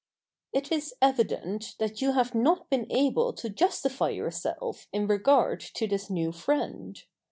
It 0.51 0.71
is 0.71 0.95
evident 0.99 1.75
that 1.77 2.01
you 2.01 2.13
have 2.13 2.33
not 2.33 2.71
been 2.71 2.91
able 2.91 3.33
to 3.33 3.51
justify 3.51 4.09
yourself 4.09 4.87
in 4.91 5.05
regard 5.05 5.59
to 5.75 5.85
this 5.87 6.09
new 6.09 6.31
friend. 6.31 7.03